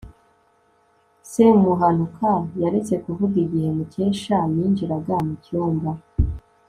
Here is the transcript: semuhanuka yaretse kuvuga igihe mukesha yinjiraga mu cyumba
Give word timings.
semuhanuka 1.31 2.31
yaretse 2.61 2.93
kuvuga 3.05 3.35
igihe 3.45 3.67
mukesha 3.77 4.37
yinjiraga 4.53 5.15
mu 5.25 5.33
cyumba 5.43 5.91